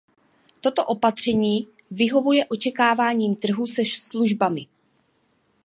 [0.61, 4.67] Toto opatření vyhovuje očekáváním trhu se službami.